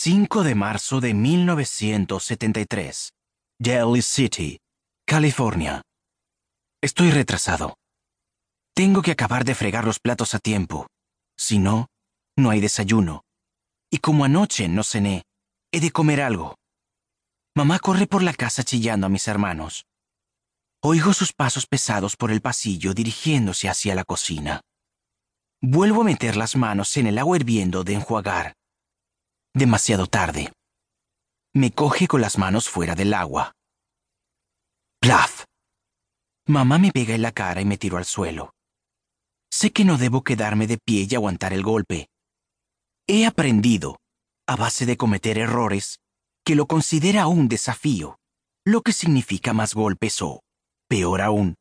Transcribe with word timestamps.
5 0.00 0.44
de 0.44 0.54
marzo 0.54 1.00
de 1.00 1.12
1973. 1.12 3.10
Daly 3.58 4.00
City, 4.00 4.60
California. 5.04 5.82
Estoy 6.80 7.10
retrasado. 7.10 7.74
Tengo 8.76 9.02
que 9.02 9.10
acabar 9.10 9.44
de 9.44 9.56
fregar 9.56 9.84
los 9.84 9.98
platos 9.98 10.36
a 10.36 10.38
tiempo. 10.38 10.86
Si 11.36 11.58
no, 11.58 11.88
no 12.36 12.50
hay 12.50 12.60
desayuno. 12.60 13.24
Y 13.90 13.98
como 13.98 14.24
anoche 14.24 14.68
no 14.68 14.84
cené, 14.84 15.24
he 15.72 15.80
de 15.80 15.90
comer 15.90 16.20
algo. 16.20 16.54
Mamá 17.56 17.80
corre 17.80 18.06
por 18.06 18.22
la 18.22 18.34
casa 18.34 18.62
chillando 18.62 19.08
a 19.08 19.10
mis 19.10 19.26
hermanos. 19.26 19.84
Oigo 20.80 21.12
sus 21.12 21.32
pasos 21.32 21.66
pesados 21.66 22.14
por 22.14 22.30
el 22.30 22.40
pasillo 22.40 22.94
dirigiéndose 22.94 23.68
hacia 23.68 23.96
la 23.96 24.04
cocina. 24.04 24.60
Vuelvo 25.60 26.02
a 26.02 26.04
meter 26.04 26.36
las 26.36 26.54
manos 26.54 26.96
en 26.96 27.08
el 27.08 27.18
agua 27.18 27.36
hirviendo 27.36 27.82
de 27.82 27.94
enjuagar. 27.94 28.57
Demasiado 29.54 30.06
tarde. 30.06 30.52
Me 31.54 31.72
coge 31.72 32.06
con 32.06 32.20
las 32.20 32.38
manos 32.38 32.68
fuera 32.68 32.94
del 32.94 33.14
agua. 33.14 33.52
¡Plaf! 35.00 35.44
Mamá 36.46 36.78
me 36.78 36.92
pega 36.92 37.14
en 37.14 37.22
la 37.22 37.32
cara 37.32 37.60
y 37.60 37.64
me 37.64 37.78
tiro 37.78 37.96
al 37.96 38.04
suelo. 38.04 38.52
Sé 39.50 39.72
que 39.72 39.84
no 39.84 39.96
debo 39.96 40.22
quedarme 40.22 40.66
de 40.66 40.78
pie 40.78 41.06
y 41.08 41.14
aguantar 41.14 41.52
el 41.52 41.62
golpe. 41.62 42.08
He 43.06 43.26
aprendido, 43.26 43.98
a 44.46 44.56
base 44.56 44.86
de 44.86 44.96
cometer 44.96 45.38
errores, 45.38 45.98
que 46.44 46.54
lo 46.54 46.66
considera 46.66 47.26
un 47.26 47.48
desafío, 47.48 48.18
lo 48.64 48.82
que 48.82 48.92
significa 48.92 49.52
más 49.52 49.74
golpes 49.74 50.20
o, 50.20 50.42
peor 50.88 51.22
aún, 51.22 51.54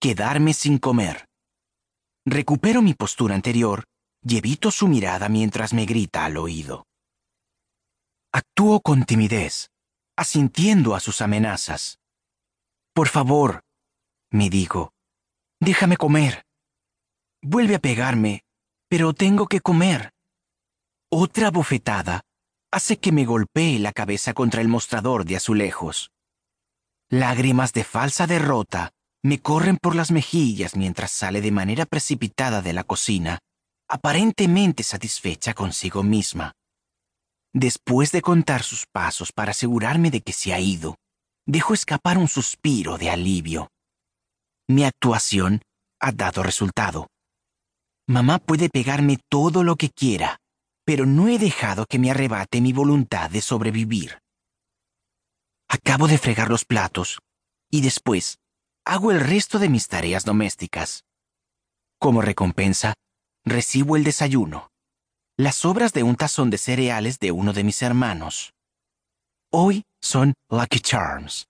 quedarme 0.00 0.54
sin 0.54 0.78
comer. 0.78 1.26
Recupero 2.26 2.80
mi 2.80 2.94
postura 2.94 3.34
anterior 3.34 3.84
y 4.22 4.38
evito 4.38 4.70
su 4.70 4.88
mirada 4.88 5.28
mientras 5.28 5.74
me 5.74 5.84
grita 5.84 6.24
al 6.24 6.38
oído. 6.38 6.86
Actúo 8.56 8.80
con 8.82 9.02
timidez, 9.02 9.72
asintiendo 10.16 10.94
a 10.94 11.00
sus 11.00 11.20
amenazas. 11.22 11.98
Por 12.92 13.08
favor, 13.08 13.64
me 14.30 14.48
digo, 14.48 14.92
déjame 15.58 15.96
comer. 15.96 16.44
Vuelve 17.42 17.74
a 17.74 17.78
pegarme, 17.80 18.44
pero 18.88 19.12
tengo 19.12 19.48
que 19.48 19.60
comer. 19.60 20.12
Otra 21.10 21.50
bofetada 21.50 22.20
hace 22.70 22.98
que 22.98 23.10
me 23.10 23.24
golpee 23.24 23.80
la 23.80 23.90
cabeza 23.90 24.34
contra 24.34 24.60
el 24.60 24.68
mostrador 24.68 25.24
de 25.24 25.34
azulejos. 25.34 26.12
Lágrimas 27.10 27.72
de 27.72 27.82
falsa 27.82 28.28
derrota 28.28 28.92
me 29.24 29.40
corren 29.40 29.78
por 29.78 29.96
las 29.96 30.12
mejillas 30.12 30.76
mientras 30.76 31.10
sale 31.10 31.40
de 31.40 31.50
manera 31.50 31.86
precipitada 31.86 32.62
de 32.62 32.72
la 32.72 32.84
cocina, 32.84 33.40
aparentemente 33.88 34.84
satisfecha 34.84 35.54
consigo 35.54 36.04
misma. 36.04 36.54
Después 37.56 38.10
de 38.10 38.20
contar 38.20 38.64
sus 38.64 38.84
pasos 38.86 39.30
para 39.30 39.52
asegurarme 39.52 40.10
de 40.10 40.22
que 40.22 40.32
se 40.32 40.52
ha 40.52 40.58
ido, 40.58 40.96
dejo 41.46 41.72
escapar 41.72 42.18
un 42.18 42.26
suspiro 42.26 42.98
de 42.98 43.10
alivio. 43.10 43.70
Mi 44.68 44.84
actuación 44.84 45.62
ha 46.00 46.10
dado 46.10 46.42
resultado. 46.42 47.06
Mamá 48.08 48.40
puede 48.40 48.68
pegarme 48.68 49.18
todo 49.30 49.62
lo 49.62 49.76
que 49.76 49.88
quiera, 49.90 50.38
pero 50.84 51.06
no 51.06 51.28
he 51.28 51.38
dejado 51.38 51.86
que 51.86 52.00
me 52.00 52.10
arrebate 52.10 52.60
mi 52.60 52.72
voluntad 52.72 53.30
de 53.30 53.40
sobrevivir. 53.40 54.18
Acabo 55.68 56.08
de 56.08 56.18
fregar 56.18 56.50
los 56.50 56.64
platos 56.64 57.20
y 57.70 57.82
después 57.82 58.38
hago 58.84 59.12
el 59.12 59.20
resto 59.20 59.60
de 59.60 59.68
mis 59.68 59.86
tareas 59.86 60.24
domésticas. 60.24 61.04
Como 62.00 62.20
recompensa, 62.20 62.94
recibo 63.44 63.94
el 63.94 64.02
desayuno 64.02 64.73
las 65.36 65.56
sobras 65.56 65.92
de 65.92 66.04
un 66.04 66.14
tazón 66.14 66.48
de 66.50 66.58
cereales 66.58 67.18
de 67.18 67.32
uno 67.32 67.52
de 67.52 67.64
mis 67.64 67.82
hermanos. 67.82 68.54
Hoy 69.52 69.82
son 70.00 70.34
Lucky 70.48 70.78
Charms. 70.78 71.46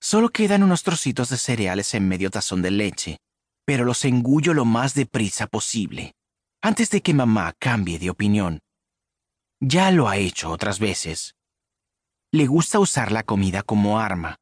Solo 0.00 0.28
quedan 0.28 0.62
unos 0.62 0.84
trocitos 0.84 1.30
de 1.30 1.36
cereales 1.36 1.94
en 1.94 2.06
medio 2.06 2.30
tazón 2.30 2.62
de 2.62 2.70
leche, 2.70 3.18
pero 3.64 3.84
los 3.84 4.04
engullo 4.04 4.54
lo 4.54 4.64
más 4.64 4.94
deprisa 4.94 5.48
posible, 5.48 6.12
antes 6.62 6.90
de 6.90 7.02
que 7.02 7.12
mamá 7.12 7.54
cambie 7.58 7.98
de 7.98 8.10
opinión. 8.10 8.60
Ya 9.60 9.90
lo 9.90 10.08
ha 10.08 10.16
hecho 10.16 10.50
otras 10.50 10.78
veces. 10.78 11.34
Le 12.32 12.46
gusta 12.46 12.78
usar 12.78 13.10
la 13.10 13.24
comida 13.24 13.64
como 13.64 13.98
arma. 13.98 14.36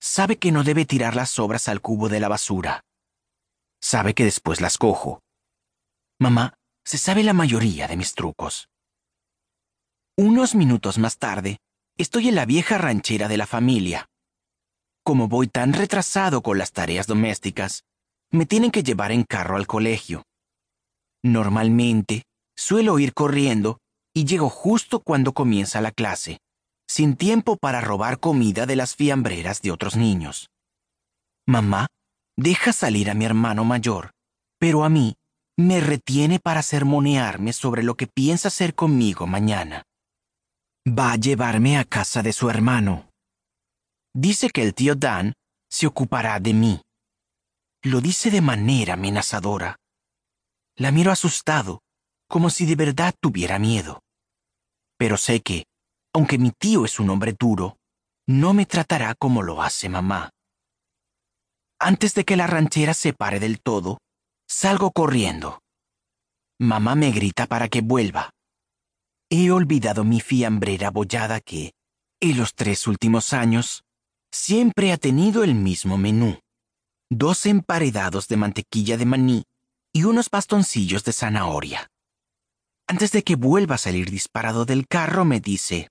Sabe 0.00 0.36
que 0.36 0.50
no 0.50 0.64
debe 0.64 0.84
tirar 0.84 1.14
las 1.14 1.30
sobras 1.30 1.68
al 1.68 1.80
cubo 1.80 2.08
de 2.08 2.18
la 2.18 2.28
basura. 2.28 2.80
Sabe 3.80 4.14
que 4.14 4.24
después 4.24 4.60
las 4.60 4.78
cojo. 4.78 5.20
Mamá 6.18 6.54
se 6.86 6.98
sabe 6.98 7.24
la 7.24 7.32
mayoría 7.32 7.88
de 7.88 7.96
mis 7.96 8.14
trucos. 8.14 8.68
Unos 10.16 10.54
minutos 10.54 10.98
más 10.98 11.18
tarde, 11.18 11.58
estoy 11.98 12.28
en 12.28 12.36
la 12.36 12.46
vieja 12.46 12.78
ranchera 12.78 13.26
de 13.26 13.36
la 13.36 13.46
familia. 13.46 14.06
Como 15.02 15.26
voy 15.26 15.48
tan 15.48 15.72
retrasado 15.72 16.42
con 16.42 16.58
las 16.58 16.72
tareas 16.72 17.08
domésticas, 17.08 17.82
me 18.30 18.46
tienen 18.46 18.70
que 18.70 18.84
llevar 18.84 19.10
en 19.10 19.24
carro 19.24 19.56
al 19.56 19.66
colegio. 19.66 20.22
Normalmente, 21.24 22.22
suelo 22.56 23.00
ir 23.00 23.14
corriendo 23.14 23.78
y 24.14 24.24
llego 24.24 24.48
justo 24.48 25.00
cuando 25.00 25.34
comienza 25.34 25.80
la 25.80 25.90
clase, 25.90 26.38
sin 26.88 27.16
tiempo 27.16 27.56
para 27.56 27.80
robar 27.80 28.20
comida 28.20 28.64
de 28.64 28.76
las 28.76 28.94
fiambreras 28.94 29.60
de 29.60 29.72
otros 29.72 29.96
niños. 29.96 30.50
Mamá 31.48 31.88
deja 32.36 32.72
salir 32.72 33.10
a 33.10 33.14
mi 33.14 33.24
hermano 33.24 33.64
mayor, 33.64 34.12
pero 34.58 34.84
a 34.84 34.88
mí 34.88 35.16
me 35.58 35.80
retiene 35.80 36.38
para 36.38 36.62
sermonearme 36.62 37.52
sobre 37.52 37.82
lo 37.82 37.96
que 37.96 38.06
piensa 38.06 38.48
hacer 38.48 38.74
conmigo 38.74 39.26
mañana. 39.26 39.82
Va 40.86 41.12
a 41.12 41.16
llevarme 41.16 41.78
a 41.78 41.84
casa 41.84 42.22
de 42.22 42.32
su 42.32 42.50
hermano. 42.50 43.10
Dice 44.14 44.50
que 44.50 44.62
el 44.62 44.74
tío 44.74 44.94
Dan 44.94 45.32
se 45.70 45.86
ocupará 45.86 46.38
de 46.40 46.52
mí. 46.52 46.80
Lo 47.82 48.00
dice 48.00 48.30
de 48.30 48.40
manera 48.40 48.94
amenazadora. 48.94 49.76
La 50.76 50.90
miro 50.90 51.10
asustado, 51.10 51.80
como 52.28 52.50
si 52.50 52.66
de 52.66 52.76
verdad 52.76 53.14
tuviera 53.20 53.58
miedo. 53.58 54.00
Pero 54.98 55.16
sé 55.16 55.40
que, 55.40 55.64
aunque 56.12 56.38
mi 56.38 56.50
tío 56.50 56.84
es 56.84 57.00
un 57.00 57.10
hombre 57.10 57.34
duro, 57.38 57.78
no 58.26 58.52
me 58.54 58.66
tratará 58.66 59.14
como 59.14 59.42
lo 59.42 59.62
hace 59.62 59.88
mamá. 59.88 60.30
Antes 61.78 62.14
de 62.14 62.24
que 62.24 62.36
la 62.36 62.46
ranchera 62.46 62.94
se 62.94 63.12
pare 63.12 63.38
del 63.38 63.60
todo, 63.60 63.98
Salgo 64.48 64.92
corriendo. 64.92 65.60
Mamá 66.60 66.94
me 66.94 67.10
grita 67.10 67.46
para 67.46 67.68
que 67.68 67.80
vuelva. 67.80 68.30
He 69.28 69.50
olvidado 69.50 70.04
mi 70.04 70.20
fiambrera 70.20 70.90
bollada 70.90 71.40
que, 71.40 71.72
en 72.20 72.36
los 72.38 72.54
tres 72.54 72.86
últimos 72.86 73.32
años, 73.32 73.82
siempre 74.32 74.92
ha 74.92 74.98
tenido 74.98 75.42
el 75.42 75.54
mismo 75.56 75.98
menú. 75.98 76.38
Dos 77.10 77.44
emparedados 77.46 78.28
de 78.28 78.36
mantequilla 78.36 78.96
de 78.96 79.04
maní 79.04 79.44
y 79.92 80.04
unos 80.04 80.30
bastoncillos 80.30 81.04
de 81.04 81.12
zanahoria. 81.12 81.88
Antes 82.86 83.10
de 83.10 83.24
que 83.24 83.34
vuelva 83.34 83.74
a 83.74 83.78
salir 83.78 84.10
disparado 84.10 84.64
del 84.64 84.86
carro, 84.86 85.24
me 85.24 85.40
dice, 85.40 85.88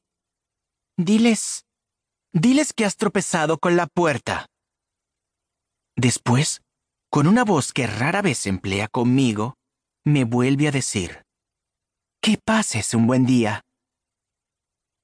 Diles, 0.98 1.66
diles 2.32 2.72
que 2.72 2.86
has 2.86 2.96
tropezado 2.96 3.58
con 3.58 3.76
la 3.76 3.88
puerta. 3.88 4.48
Después 5.98 6.62
con 7.16 7.28
una 7.28 7.46
voz 7.46 7.72
que 7.72 7.88
rara 7.88 8.22
vez 8.22 8.46
emplea 8.46 8.90
conmigo, 8.90 9.54
me 10.06 10.26
vuelve 10.26 10.68
a 10.68 10.72
decir, 10.72 11.24
Que 12.22 12.38
pases 12.46 12.94
un 12.94 13.08
buen 13.08 13.26
día. 13.26 13.62